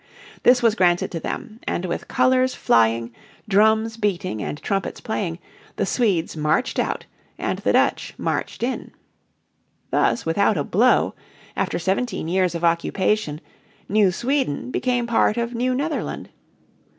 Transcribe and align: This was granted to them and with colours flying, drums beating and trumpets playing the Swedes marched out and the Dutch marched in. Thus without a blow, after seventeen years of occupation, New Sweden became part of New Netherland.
This 0.41 0.63
was 0.63 0.73
granted 0.73 1.11
to 1.11 1.19
them 1.19 1.59
and 1.67 1.85
with 1.85 2.07
colours 2.07 2.55
flying, 2.55 3.13
drums 3.47 3.97
beating 3.97 4.41
and 4.41 4.57
trumpets 4.59 4.99
playing 4.99 5.37
the 5.75 5.85
Swedes 5.85 6.35
marched 6.35 6.79
out 6.79 7.05
and 7.37 7.59
the 7.59 7.73
Dutch 7.73 8.15
marched 8.17 8.63
in. 8.63 8.93
Thus 9.91 10.25
without 10.25 10.57
a 10.57 10.63
blow, 10.63 11.13
after 11.55 11.77
seventeen 11.77 12.27
years 12.27 12.55
of 12.55 12.63
occupation, 12.63 13.41
New 13.87 14.09
Sweden 14.11 14.71
became 14.71 15.05
part 15.05 15.37
of 15.37 15.53
New 15.53 15.75
Netherland. 15.75 16.29